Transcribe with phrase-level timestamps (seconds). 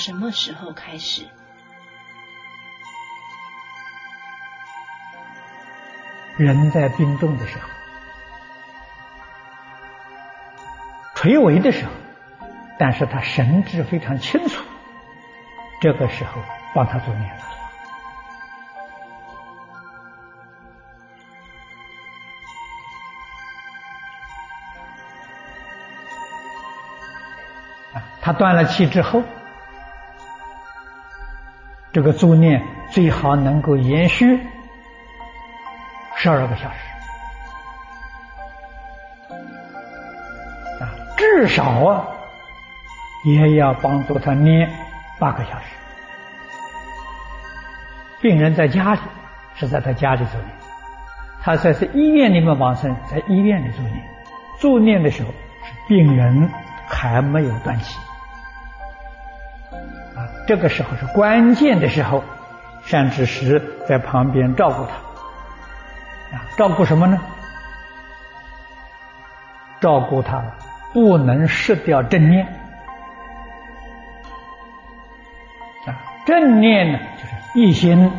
[0.00, 1.28] 什么时候开始？
[6.38, 7.68] 人在病重的时候，
[11.14, 11.90] 垂危的时候，
[12.78, 14.64] 但是他神志非常清楚，
[15.82, 16.40] 这个时候
[16.74, 17.44] 帮他做念了。
[28.22, 29.22] 他断了气之后，
[31.92, 34.40] 这个助念最好能够延续
[36.16, 36.78] 十二个小时，
[40.80, 42.06] 啊，至少啊
[43.24, 44.70] 也要帮助他念
[45.18, 45.66] 八个小时。
[48.20, 49.00] 病人在家里
[49.54, 50.52] 是在他家里做念，
[51.42, 53.96] 他在在医院里面往生，在医院里做念。
[54.58, 56.50] 助念的时候是病人
[56.86, 57.98] 还没有断气。
[60.50, 62.24] 这个时候是关键的时候，
[62.82, 67.20] 善知识在旁边照顾他，啊，照顾什么呢？
[69.80, 70.42] 照顾他
[70.92, 72.44] 不能失掉正念，
[75.86, 75.94] 啊，
[76.26, 78.10] 正念呢就是一心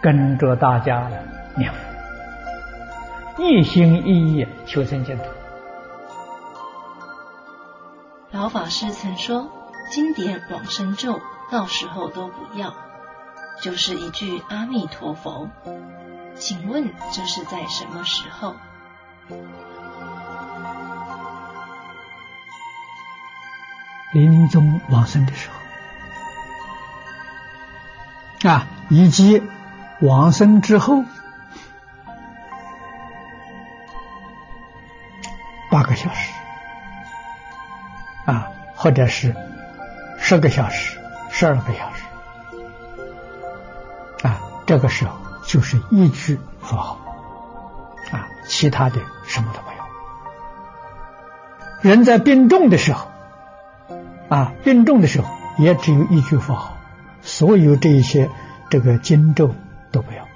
[0.00, 1.08] 跟着大家
[1.56, 5.24] 念佛，一心一意求生净土。
[8.30, 9.50] 老法师曾说
[9.90, 12.72] ：“经典往生咒。”到时候都不要，
[13.60, 15.48] 就是一句阿弥陀佛。
[16.36, 18.54] 请问这是在什么时候？
[24.12, 25.48] 临终往生的时
[28.42, 29.42] 候啊，以及
[30.00, 31.04] 往生之后
[35.70, 36.32] 八个小时
[38.26, 39.36] 啊，或者是
[40.18, 40.99] 十个小时。
[41.40, 42.04] 十二个小时
[44.28, 47.00] 啊，这个时候就是一句佛号
[48.12, 49.82] 啊，其他的什么都没有。
[51.80, 53.10] 人在病重的时候
[54.28, 56.76] 啊，病重的时候也只有一句佛号，
[57.22, 58.28] 所有这一些
[58.68, 59.54] 这个经咒
[59.92, 60.28] 都不要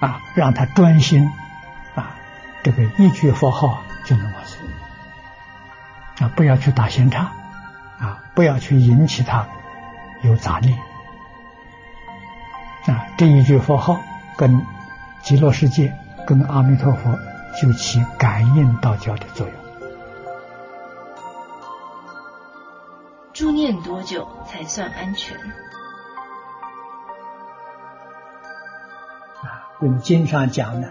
[0.00, 1.30] 啊，让他专心
[1.94, 2.16] 啊，
[2.62, 7.32] 这个一句佛号就能完成啊，不要去打闲岔。
[8.36, 9.48] 啊，不要去引起他
[10.22, 10.78] 有杂念
[12.86, 13.06] 啊！
[13.16, 13.98] 这一句佛号
[14.36, 14.62] 跟
[15.22, 17.18] 极乐世界、跟阿弥陀佛
[17.58, 19.56] 就起感应道交的作用。
[23.32, 25.38] 助念多久才算安全？
[29.42, 30.88] 啊，我们经常讲呢，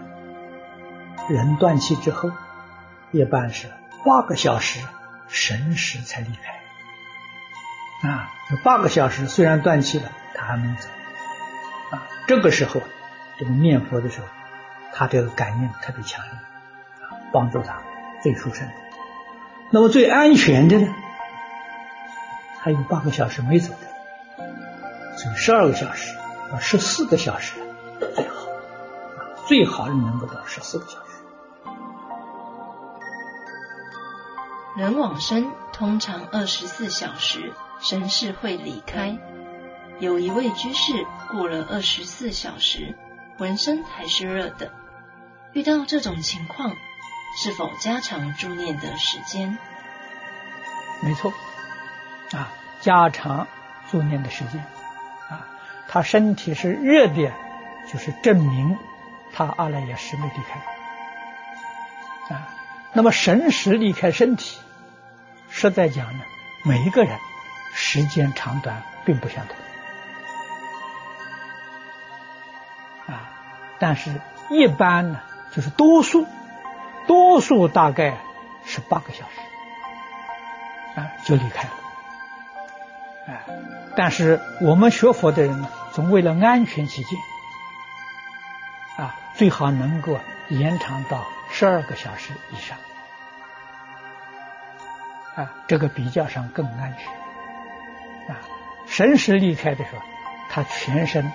[1.28, 2.32] 人断气之后，
[3.12, 3.68] 一般是
[4.04, 4.84] 八个小时
[5.28, 6.65] 神识才离开。
[8.06, 10.88] 啊，有八个小时虽然断气了，他还没走。
[11.90, 12.80] 啊，这个时候，
[13.38, 14.26] 这个念佛的时候，
[14.92, 16.32] 他这个感应特别强烈，
[17.04, 17.82] 啊，帮助他
[18.22, 18.68] 最殊胜。
[19.70, 20.94] 那么最安全的呢，
[22.60, 26.16] 还有八个小时没走的，所以十二个小时
[26.52, 27.54] 到十四个小时
[28.14, 28.46] 最好，
[29.46, 31.00] 最好能够到十四个小时。
[34.76, 37.52] 人往生通常二十四小时。
[37.80, 39.18] 神士会离开。
[39.98, 42.94] 有一位居士过了二十四小时，
[43.38, 44.72] 浑身还是热的。
[45.52, 46.76] 遇到这种情况，
[47.38, 49.56] 是否加长助念的时间？
[51.02, 51.32] 没错，
[52.32, 53.46] 啊，加长
[53.90, 54.60] 助念的时间，
[55.30, 55.48] 啊，
[55.88, 57.32] 他身体是热的，
[57.90, 58.76] 就是证明
[59.32, 62.34] 他阿赖耶识没离开。
[62.34, 62.48] 啊，
[62.92, 64.58] 那么神识离开身体，
[65.48, 66.24] 实在讲呢，
[66.64, 67.18] 每一个人。
[67.76, 69.54] 时间长短并不相同。
[73.14, 73.28] 啊，
[73.78, 74.10] 但是
[74.48, 75.20] 一般呢，
[75.52, 76.26] 就是多数，
[77.06, 78.16] 多数大概
[78.64, 79.40] 是八个小时。
[80.98, 81.70] 啊就离开了，
[83.28, 83.44] 哎，
[83.96, 87.18] 但是我们学佛的人呢，总为了安全起见。
[88.96, 90.18] 啊，最好能够
[90.48, 92.78] 延长到十二个小时以上。
[95.34, 97.12] 啊，这个比较上更安全。
[98.28, 98.40] 啊，
[98.86, 100.02] 神识离开的时候，
[100.50, 101.30] 他全身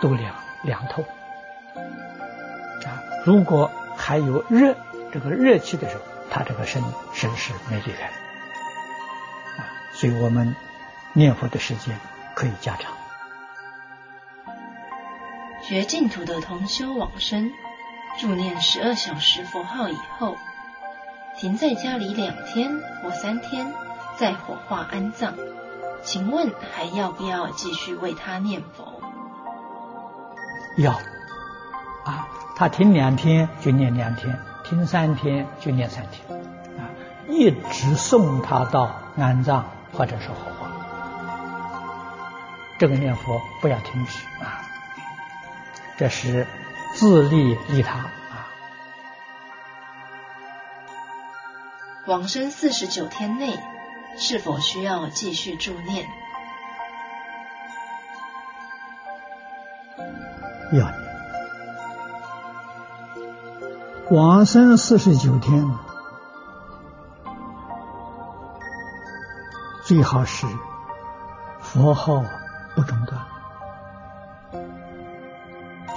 [0.00, 1.02] 都凉凉透。
[2.84, 4.76] 啊，如果还有热
[5.12, 6.82] 这个热气的时候，他这个身
[7.12, 8.06] 神识没离开。
[9.58, 10.54] 啊，所以我们
[11.12, 11.98] 念佛的时间
[12.34, 12.92] 可以加长。
[15.62, 17.52] 学净土的同修往生，
[18.18, 20.36] 助念十二小时佛号以后，
[21.38, 23.72] 停在家里两天或三天，
[24.18, 25.34] 再火化安葬。
[26.04, 29.00] 请问还要不要继续为他念佛？
[30.76, 30.92] 要
[32.04, 32.26] 啊，
[32.56, 36.40] 他听两天就念两天，听三天就念三天，
[36.76, 36.90] 啊，
[37.28, 40.70] 一直送他到安葬或者是火化，
[42.78, 44.60] 这个念佛不要停止啊，
[45.96, 46.46] 这是
[46.94, 48.48] 自利利他啊。
[52.06, 53.56] 往生四十九天内。
[54.16, 56.06] 是否需要继续助念？
[60.72, 60.90] 要
[64.10, 65.70] 往生四十九天，
[69.84, 70.46] 最好是
[71.60, 72.24] 佛号
[72.74, 73.20] 不中断。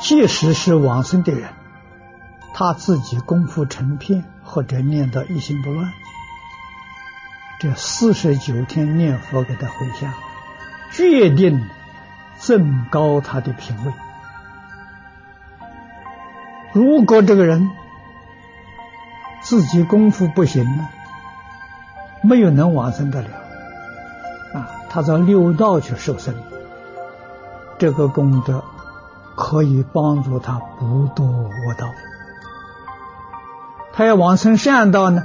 [0.02, 1.54] 即使是往生的人，
[2.54, 5.92] 他自己功夫成片，或者念到一心不乱。
[7.60, 10.14] 这四十九天念佛给他回向，
[10.92, 11.68] 决定
[12.38, 13.94] 增高他的品位。
[16.74, 17.70] 如果这个人
[19.42, 20.90] 自己功夫不行呢，
[22.22, 23.30] 没有能往生得了，
[24.54, 26.36] 啊，他到六道去受生，
[27.80, 28.64] 这个功德
[29.36, 31.88] 可以帮助他不堕恶道。
[33.94, 35.24] 他要往生善道呢？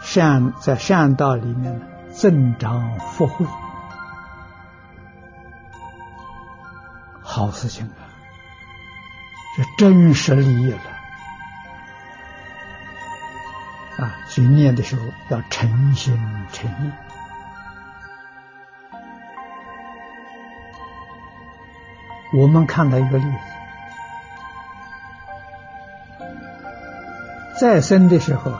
[0.00, 1.80] 善在善道里面
[2.12, 3.46] 增长福慧，
[7.22, 8.02] 好事情啊！
[9.56, 10.78] 是真实利益了
[13.98, 14.16] 啊！
[14.26, 16.14] 所以念的时候要诚心
[16.52, 16.92] 诚意。
[22.34, 23.38] 我们看到一个例子，
[27.58, 28.52] 再生的时候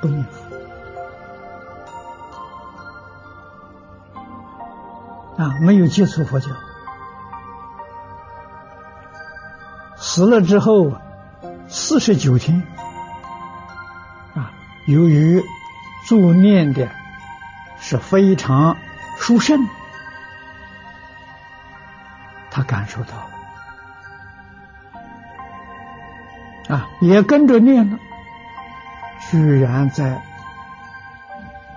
[0.00, 0.43] 不念佛。
[5.64, 6.48] 没有接触佛教，
[9.96, 10.92] 死了之后
[11.68, 12.62] 四十九天，
[14.34, 14.52] 啊，
[14.84, 15.42] 由于
[16.06, 16.90] 助念的
[17.80, 18.76] 是非常
[19.18, 19.66] 殊胜，
[22.50, 23.02] 他感受
[26.68, 27.98] 到，啊，也跟着念了，
[29.30, 30.20] 居然在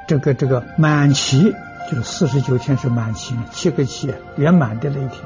[0.07, 1.55] 这个这个满期。
[1.89, 5.23] 就是四十九天是满期，七个期圆满的那一天，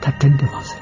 [0.00, 0.78] 他真的往生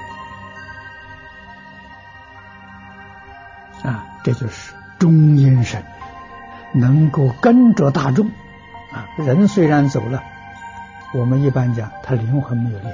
[3.91, 4.05] 啊！
[4.23, 5.83] 这就是中阴身，
[6.75, 8.27] 能够跟着大众
[8.93, 9.09] 啊。
[9.17, 10.23] 人虽然走了，
[11.15, 12.91] 我们一般讲他灵魂没有离开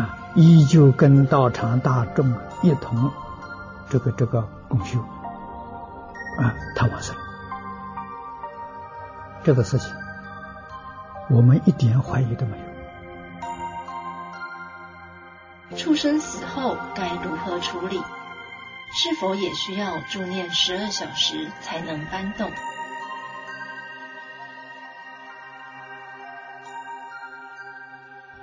[0.00, 3.12] 啊，依旧跟道场大众一同
[3.90, 4.98] 这个这个共修
[6.40, 7.14] 啊，他往生。
[9.46, 9.94] 这个事情，
[11.30, 12.58] 我们一点怀疑都没
[15.70, 15.76] 有。
[15.76, 18.02] 畜生死后该如何处理？
[18.92, 22.50] 是否也需要助念十二小时才能搬动？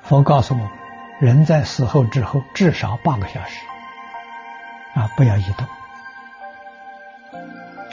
[0.04, 0.70] 佛告诉我们，
[1.20, 3.60] 人在死后之后至少八个小时
[4.96, 5.68] 啊，不要移动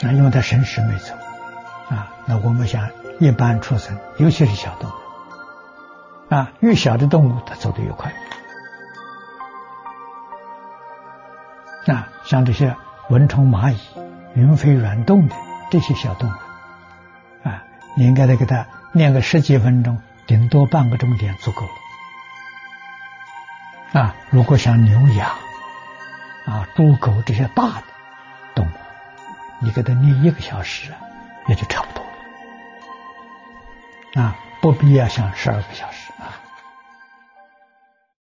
[0.01, 1.13] 啊，因为他神识没走
[1.89, 2.07] 啊。
[2.25, 3.00] 那我们想。
[3.21, 8.11] 一般畜生，尤其是小动物，啊，越小的动物它走得越快。
[11.85, 12.75] 啊，像这些
[13.09, 13.77] 蚊虫、蚂蚁、
[14.33, 15.35] 云飞软动的
[15.69, 17.61] 这些小动物，啊，
[17.95, 21.61] 你应该得给它练个十几分钟，顶多半个钟点足够
[23.93, 24.01] 了。
[24.01, 25.29] 啊，如果像牛羊、
[26.47, 27.83] 啊猪狗这些大的
[28.55, 28.71] 动物，
[29.59, 30.91] 你给它练一个小时，
[31.47, 32.03] 也就差不多。
[34.13, 36.10] 啊，不必要想十二个小时。